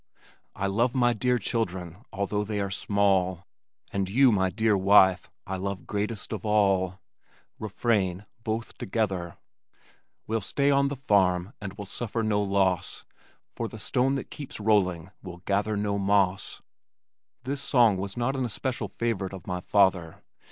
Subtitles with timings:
[0.55, 3.45] I love my dear children although they are small
[3.93, 6.99] And you, my dear wife, I love greatest of all.
[7.59, 9.37] Refrain (both together)
[10.25, 13.05] We'll stay on the farm and we'll suffer no loss
[13.51, 16.63] For the stone that keeps rolling will gather no moss.
[17.43, 20.23] This song was not an especial favorite of my father.